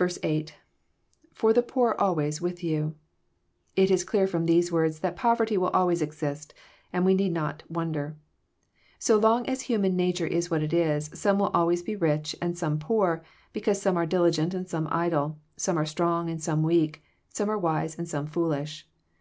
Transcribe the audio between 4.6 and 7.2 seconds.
words that poverty will always exist; and we